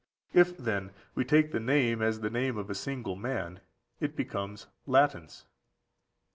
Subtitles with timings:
[0.33, 3.59] If, then, we take the name as the name of a single man,
[3.99, 5.45] it becomes Latinus.